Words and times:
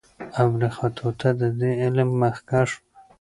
ابن 0.41 0.61
خلدون 0.75 1.15
د 1.41 1.43
دې 1.59 1.71
علم 1.83 2.09
مخکښ 2.21 2.69
و. 2.73 2.75